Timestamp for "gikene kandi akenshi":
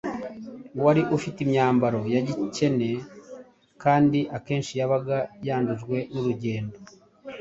2.27-4.71